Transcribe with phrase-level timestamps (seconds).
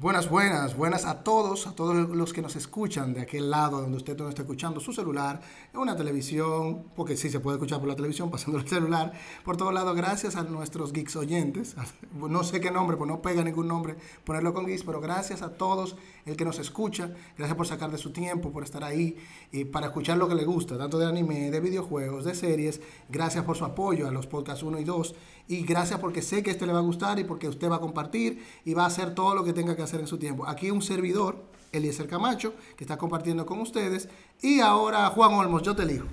[0.00, 3.96] Buenas, buenas, buenas a todos, a todos los que nos escuchan de aquel lado donde
[3.96, 5.40] usted no está escuchando su celular,
[5.74, 9.12] en una televisión, porque sí se puede escuchar por la televisión pasando el celular,
[9.44, 11.74] por todos lados, gracias a nuestros geeks oyentes,
[12.12, 15.56] no sé qué nombre, pues no pega ningún nombre ponerlo con geeks, pero gracias a
[15.56, 15.96] todos
[16.28, 19.16] el que nos escucha, gracias por sacar de su tiempo, por estar ahí
[19.50, 23.44] y para escuchar lo que le gusta, tanto de anime, de videojuegos, de series, gracias
[23.44, 25.14] por su apoyo a los podcasts 1 y 2
[25.48, 27.80] y gracias porque sé que este le va a gustar y porque usted va a
[27.80, 30.46] compartir y va a hacer todo lo que tenga que hacer en su tiempo.
[30.46, 31.42] Aquí un servidor,
[31.72, 34.08] Eliezer Camacho, que está compartiendo con ustedes.
[34.42, 36.06] Y ahora Juan Olmos, yo te elijo.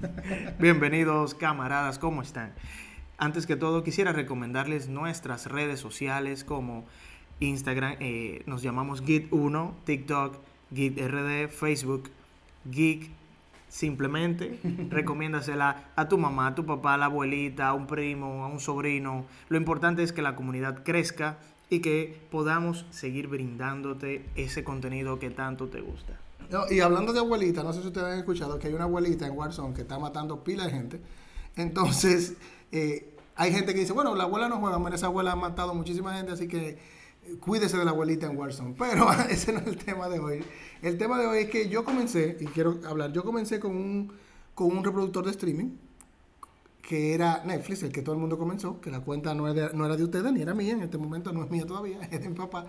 [0.58, 2.54] Bienvenidos camaradas, ¿cómo están?
[3.16, 6.84] Antes que todo quisiera recomendarles nuestras redes sociales como
[7.40, 10.36] Instagram, eh, nos llamamos Git1, TikTok,
[10.72, 12.10] GitRD, Facebook,
[12.70, 13.10] Geek
[13.74, 18.46] Simplemente recomiéndasela a tu mamá, a tu papá, a la abuelita, a un primo, a
[18.46, 19.26] un sobrino.
[19.48, 21.38] Lo importante es que la comunidad crezca
[21.70, 26.20] y que podamos seguir brindándote ese contenido que tanto te gusta.
[26.70, 29.36] y hablando de abuelita, no sé si ustedes han escuchado que hay una abuelita en
[29.36, 31.00] Warzone que está matando pila de gente.
[31.56, 32.34] Entonces,
[32.70, 35.74] eh, hay gente que dice, bueno, la abuela no juega, pero esa abuela ha matado
[35.74, 36.78] muchísima gente, así que
[37.40, 38.74] cuídese de la abuelita en Warzone.
[38.78, 40.44] Pero ese no es el tema de hoy.
[40.82, 44.12] El tema de hoy es que yo comencé, y quiero hablar, yo comencé con un,
[44.54, 45.70] con un reproductor de streaming
[46.86, 49.74] que era Netflix, el que todo el mundo comenzó, que la cuenta no era, de,
[49.76, 52.20] no era de ustedes ni era mía, en este momento no es mía todavía, es
[52.20, 52.66] de mi papá.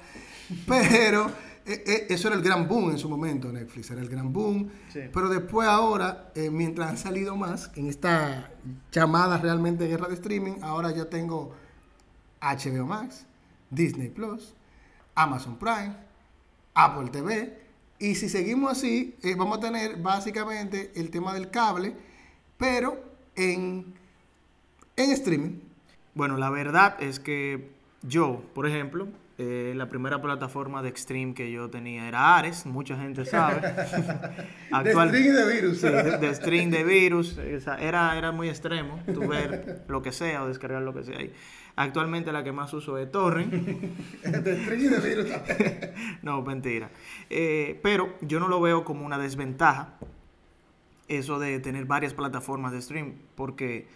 [0.65, 1.27] Pero
[1.65, 4.69] eh, eh, eso era el gran boom en su momento, Netflix, era el gran boom.
[4.93, 8.51] Pero después ahora, eh, mientras han salido más, en esta
[8.91, 11.53] llamada realmente guerra de streaming, ahora ya tengo
[12.41, 13.25] HBO Max,
[13.69, 14.53] Disney Plus,
[15.15, 15.95] Amazon Prime,
[16.73, 17.57] Apple TV.
[17.99, 21.95] Y si seguimos así, eh, vamos a tener básicamente el tema del cable,
[22.57, 23.01] pero
[23.35, 23.93] en,
[24.95, 25.59] en streaming.
[26.13, 27.69] Bueno, la verdad es que
[28.03, 32.97] yo, por ejemplo, eh, la primera plataforma de Extreme que yo tenía era Ares, mucha
[32.97, 33.61] gente sabe.
[34.71, 35.77] Actual, de Stream de virus.
[35.79, 37.37] Sí, de, Stream de virus.
[37.37, 41.33] Era, era muy extremo, tu ver lo que sea o descargar lo que sea ahí.
[41.75, 43.51] Actualmente la que más uso es Torrent.
[44.23, 45.29] de Stream de virus
[46.21, 46.89] No, mentira.
[47.29, 49.95] Eh, pero yo no lo veo como una desventaja
[51.07, 53.87] eso de tener varias plataformas de stream, porque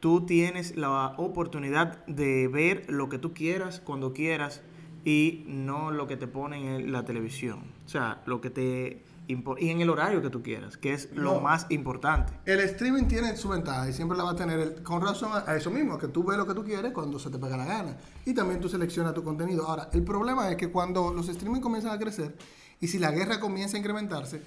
[0.00, 4.62] tú tienes la oportunidad de ver lo que tú quieras, cuando quieras,
[5.04, 7.60] y no lo que te ponen en la televisión.
[7.86, 9.04] O sea, lo que te...
[9.28, 12.32] Y en el horario que tú quieras, que es lo más importante.
[12.46, 15.70] El streaming tiene su ventaja y siempre la va a tener con razón a, eso
[15.70, 17.98] mismo, que tú ves lo que tú quieres cuando se te pega la gana.
[18.24, 19.66] Y también tú seleccionas tu contenido.
[19.66, 22.34] Ahora, el problema es que cuando los streaming comienzan a crecer
[22.80, 24.40] y si la guerra comienza a incrementarse,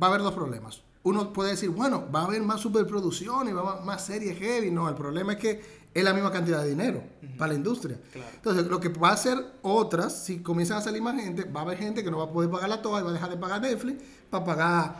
[0.00, 3.52] va a haber dos problemas uno puede decir, bueno, va a haber más superproducción y
[3.52, 4.70] va a haber más series heavy.
[4.70, 7.02] No, el problema es que es la misma cantidad de dinero
[7.36, 7.98] para la industria.
[8.34, 11.62] Entonces, lo que va a hacer otras, si comienzan a salir más gente, va a
[11.64, 13.36] haber gente que no va a poder pagar la toa y va a dejar de
[13.38, 14.96] pagar Netflix para pagar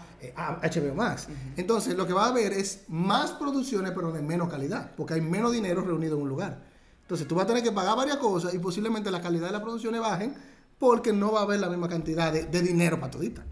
[0.62, 1.28] HBO eh, Max.
[1.56, 5.20] Entonces, lo que va a haber es más producciones, pero de menos calidad, porque hay
[5.20, 6.64] menos dinero reunido en un lugar.
[7.02, 9.62] Entonces, tú vas a tener que pagar varias cosas y posiblemente la calidad de las
[9.62, 10.34] producciones bajen
[10.78, 13.44] porque no va a haber la misma cantidad de, de dinero para todita.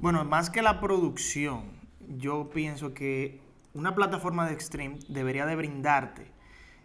[0.00, 1.81] Bueno, más que la producción,
[2.18, 3.40] yo pienso que
[3.74, 6.30] una plataforma de Extreme debería de brindarte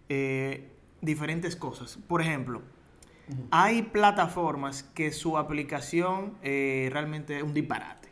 [0.09, 0.71] eh,
[1.01, 1.97] diferentes cosas.
[2.07, 2.61] Por ejemplo,
[3.51, 8.09] hay plataformas que su aplicación eh, realmente es un disparate.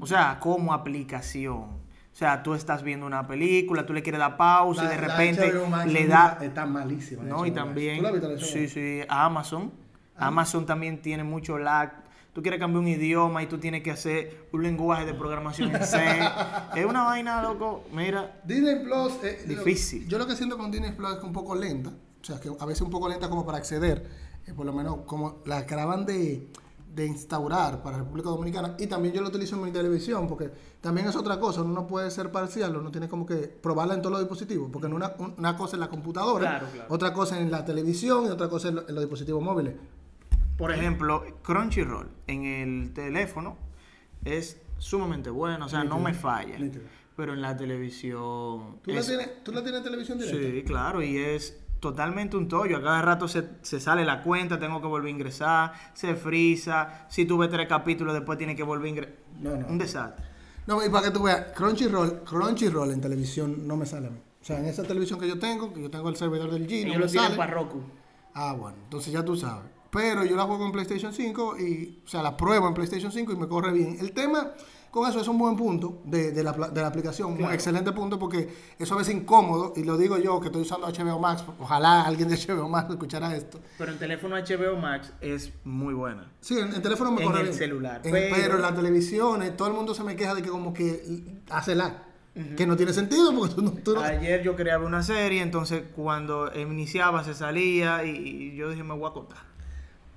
[0.00, 1.80] o sea, como aplicación.
[2.12, 5.52] O sea, tú estás viendo una película, tú le quieres dar pausa y de repente
[5.86, 6.38] le da...
[6.40, 7.22] Está malísima.
[7.22, 8.04] No, y también...
[8.38, 9.72] Sí, sí, Amazon.
[10.16, 10.26] Ah.
[10.26, 14.48] Amazon también tiene mucho lag tú quieres cambiar un idioma y tú tienes que hacer
[14.52, 15.98] un lenguaje de programación en C.
[16.76, 18.40] es una vaina, loco, mira.
[18.44, 20.06] Disney Plus es difícil.
[20.08, 22.50] yo lo que siento con Disney Plus es que un poco lenta, o sea, que
[22.58, 24.08] a veces un poco lenta como para acceder,
[24.46, 26.48] eh, por lo menos como la acaban de,
[26.94, 30.50] de instaurar para la República Dominicana y también yo lo utilizo en mi televisión porque
[30.80, 34.02] también es otra cosa, uno no puede ser parcial, uno tiene como que probarla en
[34.02, 38.24] todos los dispositivos, porque una, una cosa es la computadora, otra cosa en la televisión
[38.26, 39.74] y otra cosa en los dispositivos móviles.
[40.60, 43.56] Por ejemplo, Crunchyroll en el teléfono
[44.22, 46.58] es sumamente bueno, o sea, no me falla.
[47.16, 48.78] Pero en la televisión...
[48.82, 50.38] ¿Tú, la tienes, ¿Tú la tienes en televisión directa?
[50.38, 52.76] Sí, claro, y es totalmente un tollo.
[52.76, 57.06] A cada rato se, sale la cuenta, tengo que volver a ingresar, se frisa.
[57.08, 59.14] Si tuve tres capítulos, después tiene que volver a ingresar.
[59.40, 59.66] No, no.
[59.66, 60.26] Un desastre.
[60.66, 64.18] No, y para que tú veas, Crunchyroll, Crunchyroll en televisión no me sale a mí.
[64.42, 66.86] O sea, en esa televisión que yo tengo, que yo tengo el servidor del G,
[66.86, 67.34] no me sale.
[67.34, 67.80] para Roku.
[68.34, 69.79] Ah, bueno, entonces ya tú sabes.
[69.90, 73.32] Pero yo la juego en PlayStation 5 y, o sea, la pruebo en PlayStation 5
[73.32, 73.96] y me corre bien.
[74.00, 74.52] El tema
[74.90, 78.18] con eso es un buen punto de, de, la, de la, aplicación, un excelente punto
[78.18, 82.02] porque eso a veces incómodo y lo digo yo que estoy usando HBO Max, ojalá
[82.02, 83.60] alguien de HBO Max escuchara esto.
[83.78, 86.32] Pero en teléfono HBO Max es muy buena.
[86.40, 87.58] Sí, en, en teléfono me en corre el bien.
[87.58, 88.00] celular.
[88.04, 88.34] En- pero...
[88.36, 88.56] pero...
[88.56, 91.76] en la televisión eh, todo el mundo se me queja de que como que hace
[91.76, 92.02] lag,
[92.56, 93.70] que no tiene sentido porque tú no...
[93.72, 98.56] tú no- Ayer yo quería ver una serie, entonces cuando iniciaba se salía y, y
[98.56, 99.49] yo dije me voy a acotar.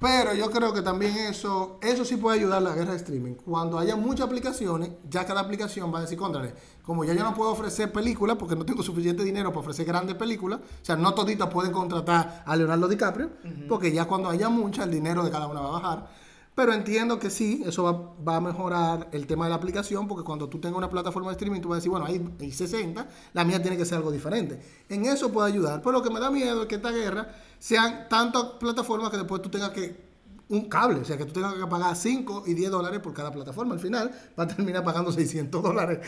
[0.04, 3.36] Pero yo creo que también eso, eso sí puede ayudar a la guerra de streaming.
[3.36, 7.34] Cuando haya muchas aplicaciones, ya cada aplicación va a decir, contrale, como ya yo no
[7.34, 11.14] puedo ofrecer películas porque no tengo suficiente dinero para ofrecer grandes películas, o sea, no
[11.14, 13.30] toditas pueden contratar a Leonardo DiCaprio,
[13.70, 16.10] porque ya cuando haya muchas, el dinero de cada una va a bajar.
[16.56, 20.48] Pero entiendo que sí, eso va, a mejorar el tema de la aplicación, porque cuando
[20.50, 23.44] tú tengas una plataforma de streaming, tú vas a decir, bueno, hay, hay 60, la
[23.44, 24.62] mía tiene que ser algo diferente.
[24.88, 25.82] En eso puede ayudar.
[25.82, 29.42] Pero lo que me da miedo es que esta guerra sean tantas plataformas que después
[29.42, 30.14] tú tengas que
[30.50, 33.32] un cable, o sea, que tú tengas que pagar 5 y 10 dólares por cada
[33.32, 33.74] plataforma.
[33.74, 36.00] Al final va a terminar pagando 600 dólares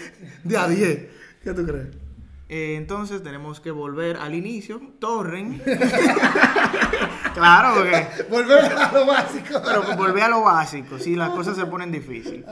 [0.44, 1.08] de a 10.
[1.44, 2.05] ¿Qué tú crees?
[2.48, 5.62] Eh, entonces tenemos que volver al inicio, torren.
[7.34, 9.62] claro, porque, Volver a lo básico.
[9.66, 12.46] pero volver a lo básico, si las cosas se ponen difíciles.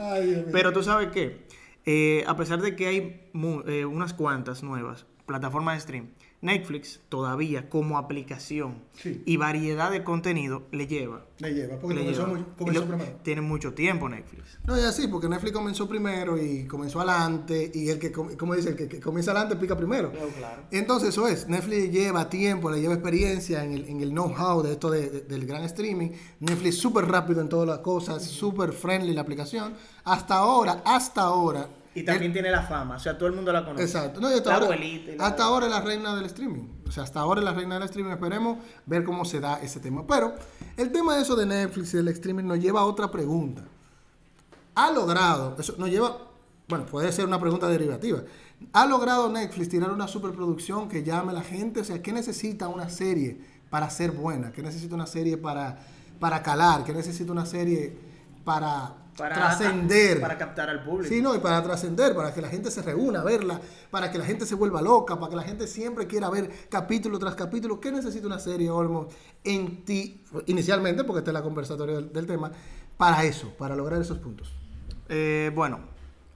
[0.52, 1.46] Pero tú sabes qué,
[1.86, 3.30] Eh, a pesar de que hay
[3.66, 6.10] eh, unas cuantas nuevas plataformas de stream,
[6.44, 9.22] Netflix todavía como aplicación Sí.
[9.24, 11.24] y variedad de contenido le lleva.
[11.38, 12.32] Le lleva, porque le comenzó, lleva.
[12.34, 13.18] muy- Y comenzó lo- primero.
[13.22, 14.58] tiene mucho tiempo Netflix.
[14.66, 18.54] No, es así, porque Netflix comenzó primero y comenzó adelante, y el que, com- como
[18.54, 20.12] dice, el que, que comienza adelante pica primero.
[20.12, 20.62] claro.
[20.70, 24.72] Entonces eso es, Netflix lleva tiempo, le lleva experiencia en el, en el know-how de
[24.72, 26.10] esto de- de- del gran streaming.
[26.40, 29.74] Netflix súper rápido en todas las cosas, súper friendly la aplicación.
[30.04, 31.68] Hasta ahora, hasta ahora.
[31.94, 33.84] Y también tiene la fama, o sea, todo el mundo la conoce.
[33.84, 34.20] Exacto.
[34.20, 35.12] No, hasta la ahora, abuelita.
[35.16, 36.64] la- hasta ahora es la reina del streaming.
[36.88, 38.10] O sea, hasta ahora es la reina del streaming.
[38.10, 40.04] Esperemos ver cómo se da ese tema.
[40.06, 40.34] Pero
[40.76, 43.62] el tema de eso de Netflix y del streaming nos lleva a otra pregunta.
[44.74, 46.18] ¿Ha logrado, eso nos lleva,
[46.68, 48.22] bueno, puede ser una pregunta derivativa.
[48.72, 51.80] ¿Ha logrado Netflix tirar una superproducción que llame a la gente?
[51.80, 53.38] O sea, ¿qué necesita una serie
[53.70, 54.50] para ser buena?
[54.50, 55.78] ¿Qué necesita una serie para,
[56.18, 56.82] para calar?
[56.82, 57.96] ¿Qué necesita una serie
[58.44, 60.20] para, para trascender?
[60.20, 61.08] Para captar al público.
[61.12, 64.18] Sí, no, y para trascender, para que la gente se reúna a verla, para que
[64.18, 67.80] la gente se vuelva loca, para que la gente siempre quiera ver capítulo tras capítulo.
[67.80, 69.08] ¿Qué necesita una serie, Olmo,
[69.44, 72.50] en ti, inicialmente, porque esta es la conversatoria del, del tema,
[72.96, 74.52] para eso, para lograr esos puntos?
[75.08, 75.80] Eh, bueno,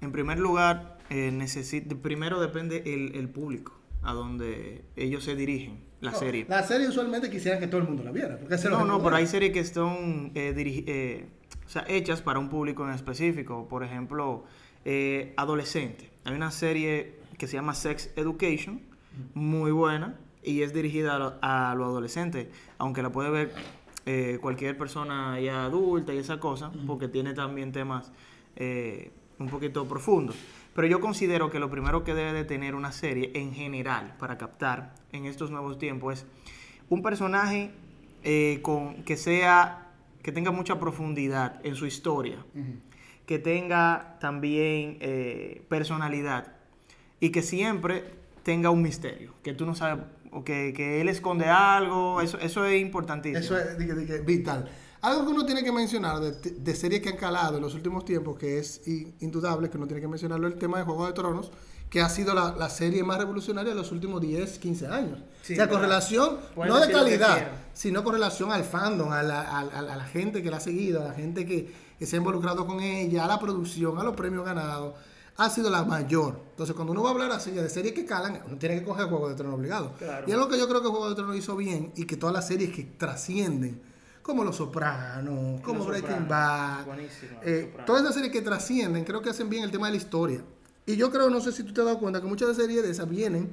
[0.00, 3.72] en primer lugar, eh, necesi- primero depende el, el público
[4.02, 6.46] a donde ellos se dirigen, la No, serie.
[6.48, 8.38] La serie usualmente quisiera que todo el mundo la viera.
[8.38, 11.26] Porque No, no, pero hay series que son eh, eh,
[11.68, 13.68] o sea, hechas para un público en específico.
[13.68, 14.44] Por ejemplo,
[14.86, 16.10] eh, adolescente.
[16.24, 18.80] Hay una serie que se llama Sex Education,
[19.34, 23.52] muy buena, y es dirigida a lo, a lo adolescente, aunque la puede ver
[24.06, 28.10] eh, cualquier persona ya adulta y esa cosa, porque tiene también temas
[28.56, 30.36] eh, un poquito profundos.
[30.74, 34.38] Pero yo considero que lo primero que debe de tener una serie en general para
[34.38, 36.26] captar en estos nuevos tiempos es
[36.88, 37.70] un personaje
[38.24, 39.87] eh, con, que sea
[40.22, 42.44] que tenga mucha profundidad en su historia,
[43.26, 46.52] que tenga también eh, personalidad
[47.20, 48.04] y que siempre
[48.42, 52.64] tenga un misterio, que tú no sabes, o que, que él esconde algo, eso, eso
[52.64, 53.38] es importantísimo.
[53.38, 54.68] Eso es vital.
[55.00, 58.04] Algo que uno tiene que mencionar de, de series que han calado en los últimos
[58.04, 58.80] tiempos, que es
[59.20, 61.50] indudable, que uno tiene que mencionarlo, el tema de Juego de Tronos,
[61.88, 65.18] que ha sido la, la serie más revolucionaria de los últimos 10, 15 años.
[65.42, 69.40] Sí, o sea, con relación, no de calidad, sino con relación al fandom, a la,
[69.40, 72.16] a- a- a la gente que la ha seguido, a la gente que, que se
[72.16, 74.94] ha involucrado con ella, a la producción, a los premios ganados,
[75.38, 76.40] ha sido la mayor.
[76.50, 79.06] Entonces, cuando uno va a hablar así de series que calan, uno tiene que coger
[79.06, 79.92] Juego de Tronos obligado.
[79.96, 80.26] Claro.
[80.28, 82.34] Y es lo que yo creo que Juego de Tronos hizo bien y que todas
[82.34, 83.80] las series que trascienden,
[84.28, 86.98] como Los Sopranos, como Los Breaking Sopranos, Bad,
[87.42, 87.86] eh, Sopranos.
[87.86, 90.42] todas esas series que trascienden, creo que hacen bien el tema de la historia.
[90.84, 92.90] Y yo creo, no sé si tú te has dado cuenta, que muchas series de
[92.90, 93.50] esas vienen,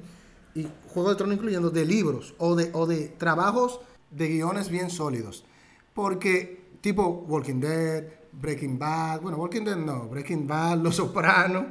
[0.54, 3.80] y Juego de Tronos incluyendo, de libros o de, o de trabajos
[4.10, 5.46] de guiones bien sólidos.
[5.94, 11.68] Porque, tipo Walking Dead, Breaking Bad, bueno, Walking Dead no, Breaking Bad, Los Sopranos,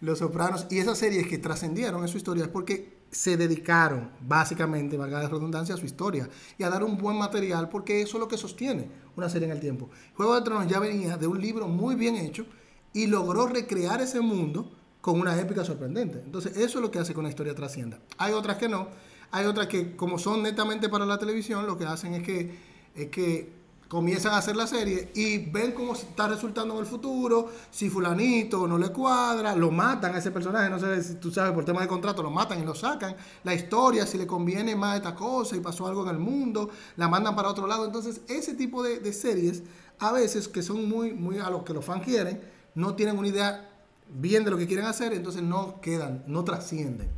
[0.00, 4.96] Los Sopranos, y esas series que trascendieron en su historia es porque se dedicaron, básicamente,
[4.96, 8.20] valga la redundancia, a su historia y a dar un buen material, porque eso es
[8.20, 9.88] lo que sostiene una serie en el tiempo.
[10.14, 12.46] Juego de Tronos ya venía de un libro muy bien hecho
[12.92, 14.70] y logró recrear ese mundo
[15.00, 16.20] con una épica sorprendente.
[16.24, 18.00] Entonces, eso es lo que hace que una historia trascienda.
[18.18, 18.88] Hay otras que no.
[19.30, 22.58] Hay otras que, como son netamente para la televisión, lo que hacen es que,
[22.94, 23.52] es que
[23.88, 28.66] comienzan a hacer la serie y ven cómo está resultando en el futuro, si fulanito
[28.66, 31.80] no le cuadra, lo matan a ese personaje, no sé si tú sabes, por tema
[31.80, 35.56] de contrato, lo matan y lo sacan, la historia, si le conviene más esta cosa
[35.56, 38.98] y pasó algo en el mundo, la mandan para otro lado, entonces ese tipo de,
[38.98, 39.62] de series,
[39.98, 42.40] a veces que son muy, muy a lo que los fans quieren,
[42.74, 43.70] no tienen una idea
[44.08, 47.08] bien de lo que quieren hacer, entonces no quedan, no trascienden.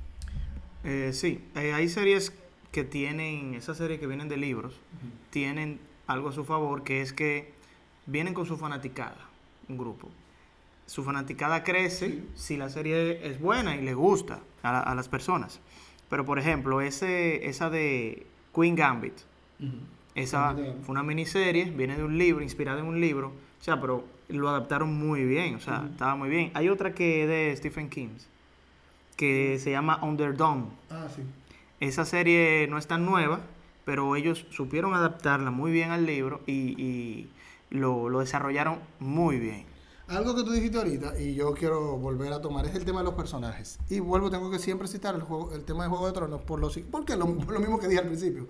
[0.85, 2.33] Eh, sí, eh, hay series
[2.71, 4.75] que tienen, esas series que vienen de libros,
[5.31, 7.53] tienen algo a su favor, que es que
[8.07, 9.17] vienen con su fanaticada,
[9.69, 10.09] un grupo.
[10.87, 15.09] Su fanaticada crece si la serie es buena y le gusta a, la- a las
[15.09, 15.61] personas.
[16.11, 19.13] Pero, por ejemplo, ese, esa de Queen Gambit,
[20.15, 23.29] esa fue una miniserie, viene de un libro, inspirada en un libro,
[23.61, 26.51] o sea, pero lo adaptaron muy bien, o sea, estaba muy bien.
[26.55, 28.09] Hay otra que es de Stephen King,
[29.17, 30.67] que se llama Underdome.
[30.91, 31.23] Ah, sí.
[31.81, 33.41] Esa serie no es tan nueva,
[33.89, 36.53] pero ellos supieron adaptarla muy bien al libro y,
[36.83, 37.35] y
[37.71, 39.67] lo, lo desarrollaron muy bien.
[40.07, 43.05] Algo que tú dijiste ahorita y yo quiero volver a tomar es el tema de
[43.05, 43.79] los personajes.
[43.91, 46.61] Y vuelvo, tengo que siempre citar el, juego, el tema de Juego de Tronos por
[46.61, 48.49] lo, si- porque lo, lo mismo que dije al principio.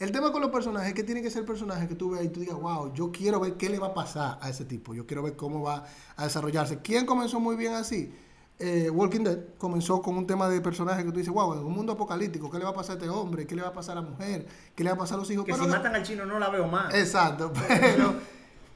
[0.00, 2.28] El tema con los personajes es que tiene que ser personajes que tú veas y
[2.28, 4.94] tú digas, wow, yo quiero ver qué le va a pasar a ese tipo.
[4.94, 5.84] Yo quiero ver cómo va
[6.16, 6.80] a desarrollarse.
[6.82, 8.12] ¿Quién comenzó muy bien así?
[8.58, 11.72] Eh, Walking Dead comenzó con un tema de personajes que tú dices, wow, en un
[11.72, 13.46] mundo apocalíptico, ¿qué le va a pasar a este hombre?
[13.46, 14.46] ¿Qué le va a pasar a la mujer?
[14.74, 15.44] ¿Qué le va a pasar a los hijos?
[15.44, 16.94] Que Pero si matan al chino no la veo más.
[16.94, 18.14] Exacto, pero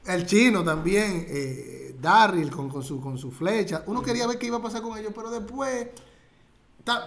[0.05, 4.45] el chino también, eh, Darryl con, con su, con su flecha, uno quería ver qué
[4.45, 5.87] iba a pasar con ellos, pero después,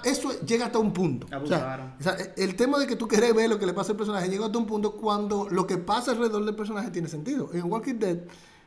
[0.02, 1.26] eso llega hasta un punto.
[1.26, 1.94] O sea, Abusaron.
[2.00, 4.28] o sea, el tema de que tú querés ver lo que le pasa al personaje
[4.28, 7.50] llega hasta un punto cuando lo que pasa alrededor del personaje tiene sentido.
[7.52, 8.18] En Walking Dead,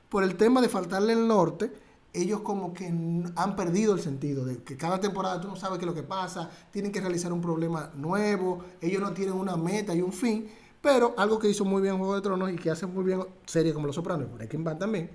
[0.07, 4.63] por el tema de faltarle el norte, ellos como que han perdido el sentido de
[4.63, 7.41] que cada temporada tú no sabes qué es lo que pasa, tienen que realizar un
[7.41, 10.49] problema nuevo, ellos no tienen una meta y un fin,
[10.81, 13.73] pero algo que hizo muy bien Juego de Tronos y que hace muy bien series
[13.73, 15.11] como Los Sopranos y Breaking Bad también,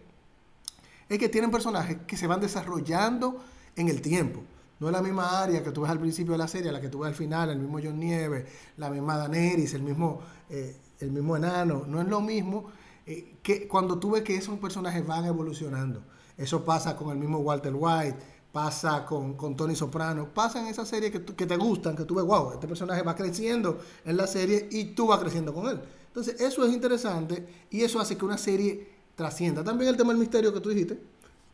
[1.09, 3.43] es que tienen personajes que se van desarrollando
[3.77, 4.43] en el tiempo.
[4.83, 6.89] No es la misma área que tú ves al principio de la serie, la que
[6.89, 8.47] tú ves al final, el mismo John Nieve,
[8.79, 10.21] la misma Daenerys, el mismo,
[10.51, 11.85] eh, el mismo enano.
[11.87, 12.65] No es lo mismo
[13.07, 16.03] eh, que cuando tú ves que esos personajes van evolucionando.
[16.43, 18.19] Eso pasa con el mismo Walter White,
[18.51, 22.17] pasa con, con Tony Soprano, pasa en esas series que, que te gustan, que tú
[22.17, 25.81] ves, wow, este personaje va creciendo en la serie y tú vas creciendo con él.
[26.09, 29.63] Entonces, eso es interesante y eso hace que una serie trascienda.
[29.63, 31.01] También el tema del misterio que tú dijiste,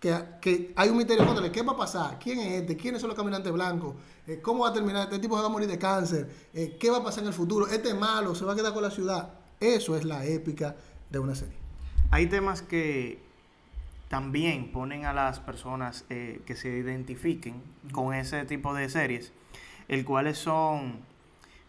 [0.01, 3.09] que, que hay un misterio contra qué va a pasar, quién es este, quiénes son
[3.09, 3.95] los caminantes blancos,
[4.27, 6.91] Eh, cómo va a terminar, este tipo se va a morir de cáncer, Eh, qué
[6.91, 8.91] va a pasar en el futuro, este es malo, se va a quedar con la
[8.91, 9.35] ciudad.
[9.61, 10.77] Eso es la épica
[11.11, 11.57] de una serie.
[12.11, 13.28] Hay temas que
[14.09, 17.63] también ponen a las personas eh, que se identifiquen
[17.93, 19.33] con ese tipo de series,
[19.89, 21.01] el cuales son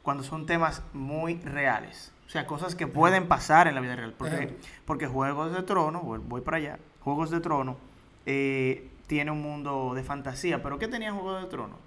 [0.04, 2.12] cuando son temas muy reales.
[2.26, 4.14] O sea, cosas que pueden pasar en la vida real.
[4.18, 4.58] Porque, Ejemplo.
[4.86, 7.78] porque Juegos de Trono, voy- voy para allá, Juegos de Trono
[8.26, 10.62] eh, tiene un mundo de fantasía.
[10.62, 11.78] ¿Pero qué tenía Juegos de Trono?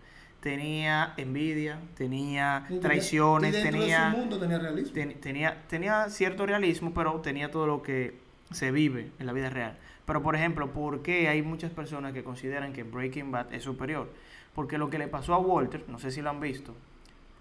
[0.40, 4.11] Tenía envidia, tenía traiciones, Y tenía...
[4.11, 4.92] de mundo tenía realismo.
[4.92, 8.18] Ten- tenía, tenía cierto realismo, pero tenía todo lo que
[8.50, 9.78] se vive en la vida real.
[10.06, 14.11] Pero, por ejemplo, ¿por qué hay muchas personas que consideran que Breaking Bad es superior?
[14.54, 16.75] Porque lo que le pasó a Walter, no sé si lo han visto,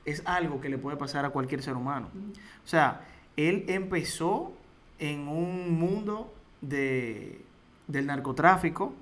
[0.06, 2.10] es algo que le puede pasar a cualquier ser humano.
[2.63, 3.01] O sea,
[3.36, 4.53] él empezó
[5.00, 7.41] en un mundo de,
[7.88, 8.94] del narcotráfico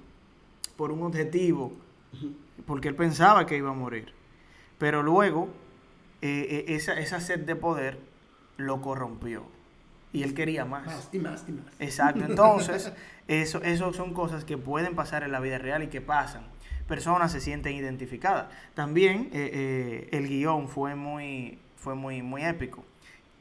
[0.75, 1.74] por un objetivo,
[2.66, 4.13] porque él pensaba que iba a morir.
[4.78, 5.50] Pero luego,
[6.22, 8.00] eh, eh, esa, esa sed de poder
[8.58, 9.44] lo corrompió.
[10.12, 10.86] Y él quería más.
[10.86, 11.66] Más y más y más.
[11.80, 12.25] Exacto.
[12.25, 12.92] Entonces,
[13.28, 16.44] eso, eso son cosas que pueden pasar en la vida real y que pasan.
[16.88, 18.48] Personas se sienten identificadas.
[18.74, 22.84] También eh, eh, el guion fue muy, fue muy, muy épico.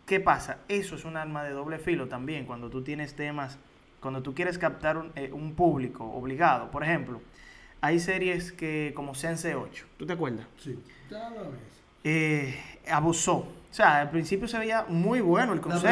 [0.04, 0.58] ¿Qué pasa?
[0.68, 3.58] Eso es un arma de doble filo también cuando tú tienes temas,
[4.00, 6.70] cuando tú quieres captar un, eh, un público obligado.
[6.70, 7.22] Por ejemplo,
[7.80, 10.46] hay series que como Sense 8, ¿tú te acuerdas?
[10.58, 10.78] Sí.
[11.10, 12.54] Ya lo ves.
[12.90, 13.46] abusó.
[13.70, 15.88] O sea, al principio se veía muy bueno el concepto.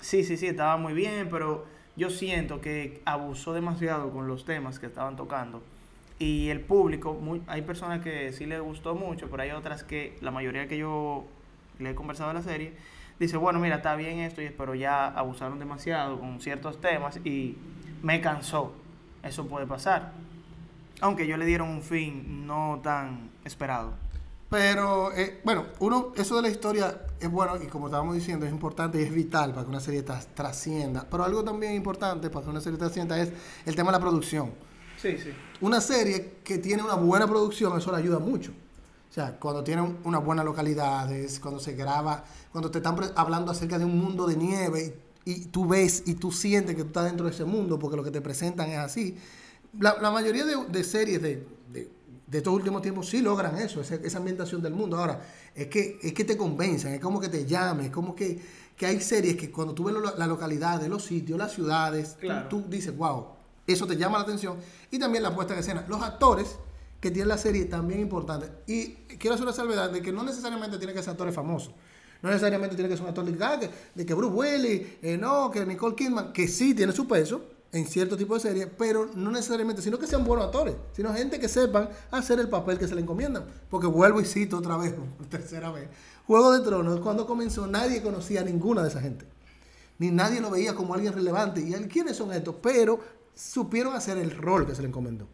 [0.00, 4.78] Sí, sí, sí, estaba muy bien, pero yo siento que abusó demasiado con los temas
[4.78, 5.62] que estaban tocando.
[6.20, 10.16] Y el público, muy- hay personas que sí les gustó mucho, pero hay otras que,
[10.20, 11.24] la mayoría que yo
[11.78, 12.72] le he conversado de la serie,
[13.18, 17.56] dice, bueno, mira, está bien esto, pero ya abusaron demasiado con ciertos temas y
[18.02, 18.72] me cansó.
[19.22, 20.12] Eso puede pasar.
[21.00, 23.92] Aunque yo le dieron un fin no tan esperado.
[24.50, 28.52] Pero, eh, bueno, uno, eso de la historia es bueno y como estábamos diciendo, es
[28.52, 31.06] importante y es vital para que una serie tras- trascienda.
[31.10, 33.30] Pero algo también importante para que una serie trascienda es
[33.66, 34.52] el tema de la producción.
[34.96, 35.30] Sí, sí.
[35.60, 38.52] Una serie que tiene una buena producción, eso le ayuda mucho.
[39.10, 43.52] O sea, cuando tiene un- unas buenas localidades, cuando se graba, cuando te están hablando
[43.52, 46.88] acerca de un mundo de nieve y, y tú ves y tú sientes que tú
[46.88, 49.16] estás dentro de ese mundo porque lo que te presentan es así.
[49.78, 51.90] La, la mayoría de, de series de, de,
[52.26, 54.96] de, estos últimos tiempos sí logran eso, esa, esa, ambientación del mundo.
[54.96, 55.20] Ahora,
[55.54, 58.40] es que, es que te convencen, es como que te llamen, es como que,
[58.76, 62.48] que hay series que cuando tú ves lo, la localidad, los sitios, las ciudades, claro.
[62.48, 63.26] tú, tú dices, wow,
[63.66, 64.56] eso te llama la atención.
[64.90, 65.84] Y también la puesta en escena.
[65.88, 66.56] Los actores
[67.00, 68.50] que tienen la serie también importantes.
[68.66, 68.88] Y
[69.18, 71.74] quiero hacer una salvedad de que no necesariamente tiene que ser actores famosos.
[72.22, 75.16] No necesariamente tiene que ser un actor de, ah, que, de que Bruce Willis, eh,
[75.16, 79.10] no, que Nicole Kidman, que sí tiene su peso en cierto tipo de series, pero
[79.14, 82.88] no necesariamente, sino que sean buenos actores, sino gente que sepan hacer el papel que
[82.88, 83.44] se le encomiendan.
[83.70, 84.94] Porque vuelvo y cito otra vez,
[85.28, 85.88] tercera vez.
[86.26, 89.26] Juego de Tronos, cuando comenzó, nadie conocía a ninguna de esa gente.
[89.98, 91.60] Ni nadie lo veía como alguien relevante.
[91.60, 92.54] ¿Y quiénes son estos?
[92.62, 93.00] Pero
[93.34, 95.26] supieron hacer el rol que se le encomendó.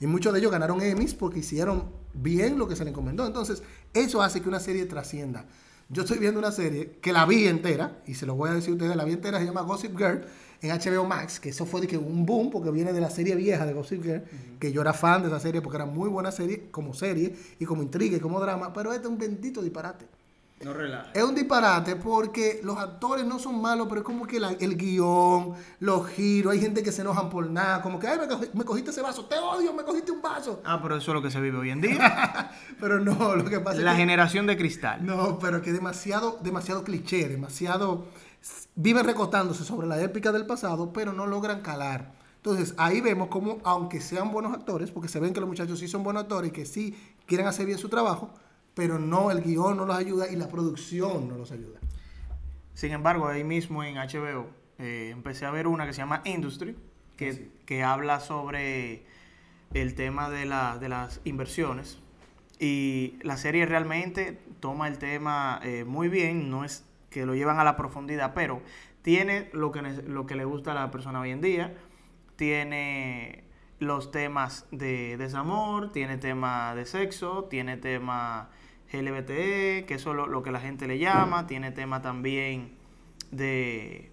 [0.00, 1.84] Y muchos de ellos ganaron Emmys porque hicieron
[2.14, 3.26] bien lo que se le encomendó.
[3.26, 3.62] Entonces,
[3.92, 5.44] eso hace que una serie trascienda.
[5.92, 8.70] Yo estoy viendo una serie que la vi entera, y se lo voy a decir
[8.70, 10.24] a ustedes, la vi entera, se llama Gossip Girl
[10.62, 13.34] en HBO Max, que eso fue de que un boom porque viene de la serie
[13.34, 14.58] vieja de Gossip Girl, uh -huh.
[14.60, 17.64] que yo era fan de esa serie porque era muy buena serie como serie y
[17.64, 20.06] como intriga y como drama, pero este es un bendito disparate.
[20.62, 21.10] No relaja.
[21.14, 24.76] Es un disparate porque los actores no son malos, pero es como que la, el
[24.76, 28.46] guion, los giros, hay gente que se enojan por nada, como que, ay, me, cogí,
[28.52, 30.60] me, cogiste ese vaso, te odio, me cogiste un vaso.
[30.66, 32.50] Ah, pero eso es lo que se vive hoy en día.
[32.80, 35.06] pero no, lo que pasa la es que, generación de cristal.
[35.06, 38.04] No, pero que demasiado, demasiado cliché, demasiado...
[38.74, 42.12] Viven recostándose sobre la épica del pasado, pero no logran calar.
[42.36, 45.88] Entonces, ahí vemos como, aunque sean buenos actores, porque se ven que los muchachos sí
[45.88, 48.30] son buenos actores y que sí quieren hacer bien su trabajo,
[48.80, 51.78] pero no, el guion no los ayuda y la producción no los ayuda.
[52.72, 54.46] Sin embargo, ahí mismo en HBO
[54.78, 56.74] eh, empecé a ver una que se llama Industry,
[57.18, 57.52] que, sí.
[57.66, 59.02] que habla sobre
[59.74, 61.98] el tema de, la, de, las inversiones.
[62.58, 67.58] Y la serie realmente toma el tema eh, muy bien, no es que lo llevan
[67.58, 68.62] a la profundidad, pero
[69.02, 71.76] tiene lo que, lo que le gusta a la persona hoy en día,
[72.36, 73.44] tiene
[73.78, 78.48] los temas de desamor, tiene tema de sexo, tiene tema
[78.92, 82.72] LBTE, que eso es lo, que la gente le llama, tiene tema también
[83.30, 84.10] de,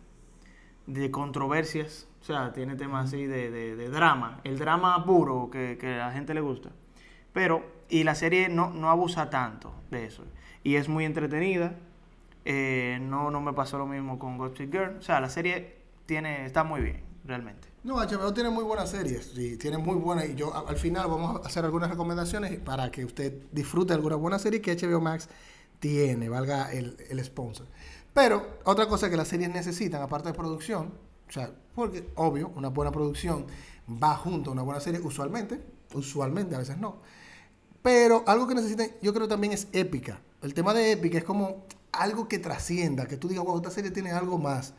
[0.86, 5.77] de controversias, o sea, tiene temas así de, de, de, drama, el drama puro que,
[5.79, 6.70] que, a la gente le gusta.
[7.33, 10.24] Pero, y la serie no, no abusa tanto de eso,
[10.63, 11.75] y es muy entretenida,
[12.46, 16.46] eh, no, no me pasó lo mismo con Gossip Girl, o sea, la serie tiene,
[16.46, 17.68] está muy bien, realmente.
[17.83, 21.44] No, HBO tiene muy buenas series, sí, tiene muy buenas, y yo al final vamos
[21.44, 25.29] a hacer algunas recomendaciones para que usted disfrute alguna buena serie que HBO Max
[25.79, 27.68] tiene, valga el, el sponsor.
[28.13, 30.92] Pero otra cosa que las series necesitan, aparte de producción,
[31.27, 33.46] o sea, porque obvio, una buena producción
[33.87, 35.61] va junto a una buena serie, usualmente,
[35.94, 36.98] usualmente, a veces no.
[37.81, 40.20] Pero algo que necesitan, yo creo también es épica.
[40.42, 43.92] El tema de épica es como algo que trascienda, que tú digas, wow, esta serie
[43.92, 44.74] tiene algo más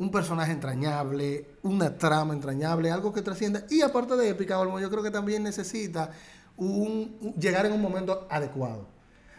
[0.00, 3.66] un personaje entrañable, una trama entrañable, algo que trascienda.
[3.68, 6.10] Y aparte de épica, yo creo que también necesita
[6.56, 8.88] un, llegar en un momento adecuado.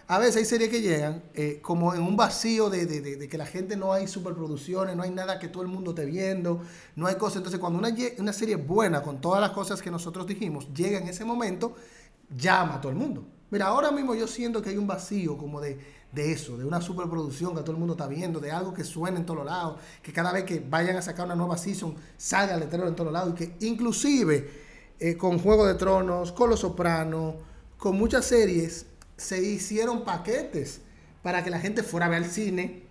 [0.08, 3.28] A veces hay series que llegan eh, como en un vacío de, de, de, de,
[3.28, 6.62] que la gente no hay superproducciones, no hay nada que todo el mundo esté viendo,
[6.96, 7.38] no hay cosas.
[7.38, 11.08] Entonces, cuando una, una serie buena, con todas las cosas que nosotros dijimos, llega en
[11.08, 11.74] ese momento,
[12.38, 13.26] llama a todo el mundo.
[13.50, 15.80] Mira, ahora mismo yo siento que hay un vacío como de,
[16.12, 19.20] de eso, de una superproducción que todo el mundo está viendo, de algo que suene
[19.20, 22.60] en todos lados, que cada vez que vayan a sacar una nueva season salga el
[22.60, 24.50] letrero en todos lados y que inclusive
[25.00, 27.36] eh, con Juego de Tronos, con Los Sopranos,
[27.78, 28.86] con muchas series
[29.18, 30.82] se hicieron paquetes
[31.24, 32.84] para que la gente fuera a ver el cine,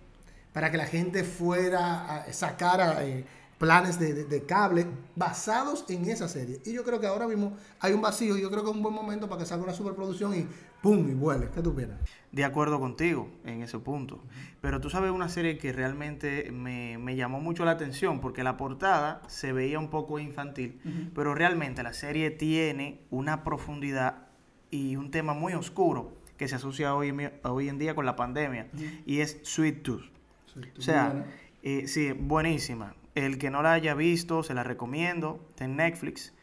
[0.53, 3.25] para que la gente fuera a sacar a, eh,
[3.61, 6.59] planes de, de, de, cable basados en esa serie.
[6.65, 8.81] Y yo creo que ahora mismo hay un vacío y yo creo que es un
[8.81, 10.47] buen momento para que salga una superproducción y
[10.81, 11.07] ¡pum!
[11.07, 11.47] y vuele.
[11.53, 11.99] ¿Qué tú piensas?
[12.31, 14.23] De acuerdo contigo en ese punto.
[14.61, 18.57] Pero tú sabes una serie que realmente me, me llamó mucho la atención porque la
[18.57, 21.11] portada se veía un poco infantil, uh -huh.
[21.13, 24.27] pero realmente la serie tiene una profundidad
[24.71, 28.69] y un tema muy oscuro que se asocia hoy, hoy en día con la pandemia
[28.73, 29.03] uh -huh.
[29.05, 30.01] y es Sweet Tooth.
[30.47, 30.79] Sweet Tooth.
[30.79, 31.25] O sea,
[31.61, 32.95] eh, sí, buenísima.
[33.15, 35.45] El que no la haya visto, se la recomiendo.
[35.49, 36.33] Está en Netflix.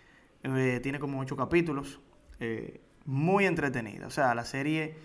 [0.42, 2.00] Eh, tiene como ocho capítulos.
[2.40, 4.06] Eh, muy entretenida.
[4.06, 4.96] O sea, la serie,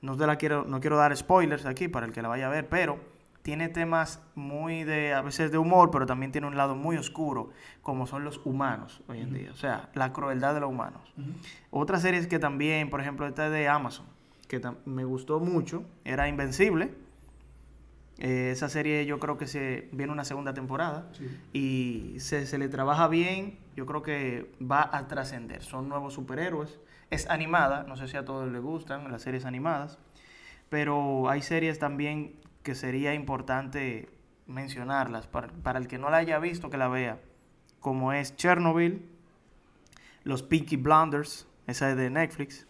[0.00, 2.50] no, te la quiero, no quiero dar spoilers aquí para el que la vaya a
[2.50, 3.00] ver, pero
[3.42, 7.50] tiene temas muy de, a veces de humor, pero también tiene un lado muy oscuro,
[7.82, 9.38] como son los humanos hoy en uh -huh.
[9.38, 9.50] día.
[9.52, 11.02] O sea, la crueldad de los humanos.
[11.16, 11.34] Uh -huh.
[11.70, 14.06] Otra serie que también, por ejemplo, esta de Amazon,
[14.46, 16.94] que me gustó mucho, era Invencible
[18.18, 21.26] eh, esa serie yo creo que se viene una segunda temporada sí.
[21.52, 25.62] y se, se, le trabaja bien, yo creo que va a trascender.
[25.62, 26.80] Son nuevos superhéroes.
[27.10, 29.98] Es animada, no sé si a todos les gustan las series animadas,
[30.68, 34.10] pero hay series también que sería importante
[34.46, 37.20] mencionarlas para, para, el que no la haya visto, que la vea,
[37.80, 39.06] como es Chernobyl,
[40.24, 42.66] Los Pinky Blunders, esa es de Netflix,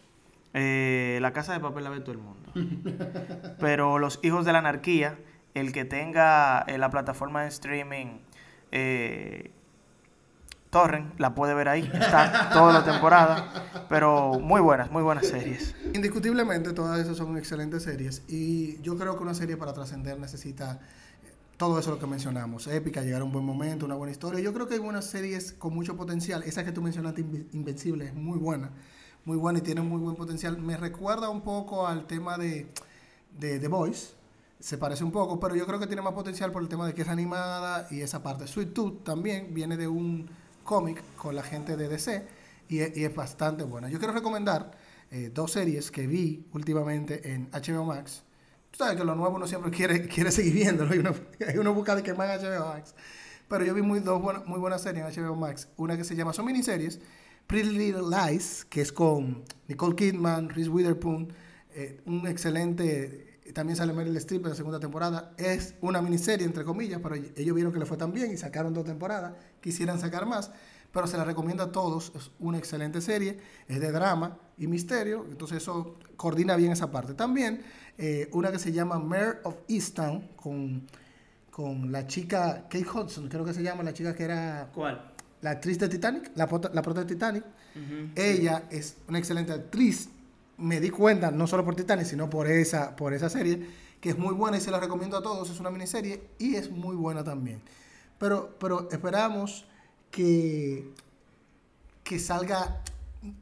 [0.53, 2.51] eh, La Casa de Papel la ve todo el mundo,
[3.59, 5.17] pero Los Hijos de la Anarquía,
[5.53, 8.19] el que tenga eh, la plataforma de streaming
[8.71, 9.51] eh,
[10.69, 15.75] Torrent, la puede ver ahí, está toda la temporada, pero muy buenas, muy buenas series.
[15.93, 20.79] Indiscutiblemente todas esas son excelentes series y yo creo que una serie para trascender necesita
[21.23, 24.41] eh, todo eso lo que mencionamos, épica, llegar a un buen momento, una buena historia.
[24.41, 27.21] Yo creo que hay unas series con mucho potencial, esa que tú mencionaste,
[27.53, 28.69] Invencible, es muy buena,
[29.25, 30.59] muy buena y tiene muy buen potencial.
[30.59, 32.67] Me recuerda un poco al tema de,
[33.39, 34.18] de The Voice,
[34.59, 36.93] se parece un poco, pero yo creo que tiene más potencial por el tema de
[36.93, 38.45] que es animada y esa parte.
[38.45, 40.29] Sweet Tooth también viene de un
[40.63, 42.27] cómic con la gente de DC
[42.67, 43.89] y es, bastante buena.
[43.89, 44.71] Yo quiero recomendar
[45.11, 48.23] eh, dos series que vi últimamente en HBO Max.
[48.69, 51.15] Tú sabes que lo nuevo uno siempre quiere, quiere seguir viéndolo y uno,
[51.59, 52.93] uno busca de que más HBO Max.
[53.47, 55.69] Pero yo vi muy, dos muy buenas series en HBO Max.
[55.77, 56.99] Una que se llama, son miniseries,
[57.47, 61.33] Pretty Little Lies, que es con Nicole Kidman, Reese Witherspoon,
[61.73, 65.33] eh, un excelente también sale Meryl Streep en la segunda temporada.
[65.37, 68.73] Es una miniserie, entre comillas, pero ellos vieron que le fue tan bien y sacaron
[68.73, 69.33] dos temporadas.
[69.61, 70.51] Quisieran sacar más,
[70.91, 72.11] pero se la recomiendo a todos.
[72.15, 73.39] Es una excelente serie.
[73.67, 77.13] Es de drama y misterio, entonces eso coordina bien esa parte.
[77.13, 77.61] También
[77.97, 80.87] eh, una que se llama Mayor of Easttown con,
[81.49, 84.69] con la chica Kate Hudson, creo que se llama, la chica que era...
[84.73, 85.13] ¿Cuál?
[85.41, 87.45] La actriz de Titanic, la, la prota de Titanic.
[88.15, 90.09] Ella es una excelente actriz
[90.59, 93.65] me di cuenta, no solo por Titanic, sino por esa, por esa serie,
[94.01, 95.49] que es muy buena y se la recomiendo a todos.
[95.49, 97.61] Es una miniserie y es muy buena también.
[98.17, 99.65] Pero, pero esperamos
[100.11, 100.91] que,
[102.03, 102.81] que salga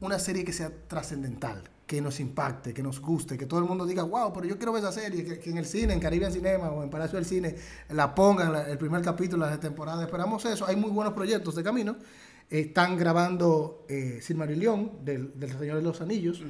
[0.00, 3.86] una serie que sea trascendental, que nos impacte, que nos guste, que todo el mundo
[3.86, 6.70] diga, wow, pero yo quiero ver esa serie, que, en el cine, en Caribbean Cinema
[6.70, 7.54] o en Palacio del Cine,
[7.90, 10.02] la pongan el primer capítulo la temporada.
[10.02, 10.66] Esperamos eso.
[10.66, 11.96] Hay muy buenos proyectos de camino
[12.50, 16.42] están grabando eh, Silmarillion del, del Señor de los Anillos,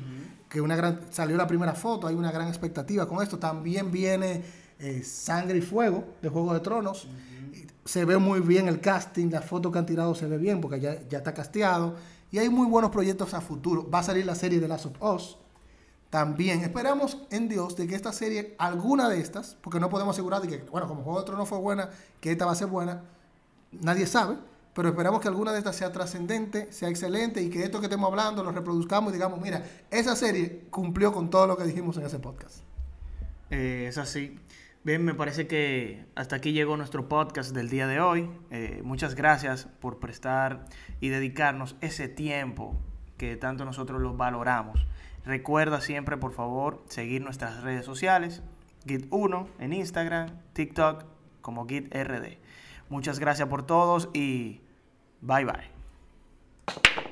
[0.48, 3.38] que una gran, salió la primera foto, hay una gran expectativa con esto.
[3.38, 4.42] También viene
[4.78, 7.08] eh, Sangre y Fuego de Juego de Tronos.
[7.84, 10.78] Se ve muy bien el casting, la foto que han tirado se ve bien porque
[10.78, 11.96] ya, ya está casteado.
[12.30, 13.88] Y hay muy buenos proyectos a futuro.
[13.88, 15.38] Va a salir la serie de Last of Us.
[16.10, 20.40] También esperamos en Dios de que esta serie, alguna de estas, porque no podemos asegurar
[20.40, 23.02] de que, bueno, como Juego de Tronos fue buena, que esta va a ser buena,
[23.72, 24.36] nadie sabe
[24.74, 28.08] pero esperamos que alguna de estas sea trascendente, sea excelente y que esto que estemos
[28.08, 32.06] hablando lo reproduzcamos y digamos, mira, esa serie cumplió con todo lo que dijimos en
[32.06, 32.60] ese podcast.
[33.50, 34.38] Eh, es así.
[34.84, 38.30] Bien, me parece que hasta aquí llegó nuestro podcast del día de hoy.
[38.50, 40.64] Eh, muchas gracias por prestar
[41.00, 42.76] y dedicarnos ese tiempo
[43.16, 44.86] que tanto nosotros lo valoramos.
[45.24, 48.42] Recuerda siempre, por favor, seguir nuestras redes sociales,
[48.86, 51.04] Git1 en Instagram, TikTok
[51.42, 52.38] como GitRD.
[52.88, 54.60] Muchas gracias por todos y
[55.20, 57.07] bye bye.